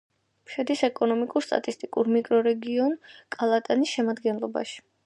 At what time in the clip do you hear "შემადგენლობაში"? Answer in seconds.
3.97-4.87